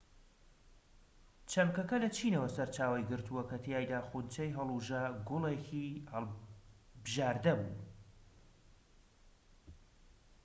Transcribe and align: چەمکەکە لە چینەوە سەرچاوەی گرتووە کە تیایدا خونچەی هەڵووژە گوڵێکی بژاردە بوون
چەمکەکە 1.51 1.97
لە 2.03 2.09
چینەوە 2.17 2.49
سەرچاوەی 2.55 3.07
گرتووە 3.09 3.43
کە 3.49 3.57
تیایدا 3.63 3.99
خونچەی 4.07 4.55
هەڵووژە 4.57 5.01
گوڵێکی 5.27 5.87
بژاردە 7.03 7.53
بوون 7.59 7.81